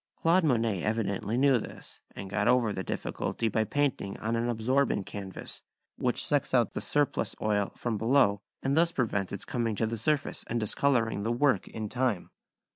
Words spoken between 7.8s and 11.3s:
below and thus prevents its coming to the surface and discolouring